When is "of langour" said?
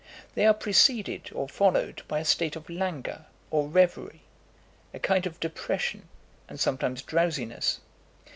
2.55-3.25